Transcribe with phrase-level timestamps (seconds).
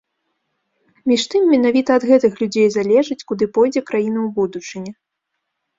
[1.11, 4.91] Між тым, менавіта ад гэтых людзей залежыць, куды пойдзе краіна ў будучыні.